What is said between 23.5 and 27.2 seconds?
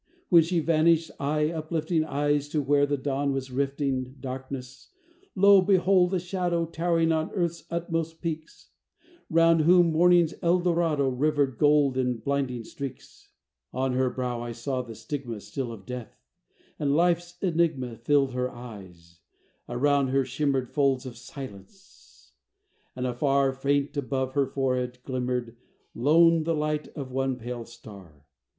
Faint above her forehead, glimmered Lone the light of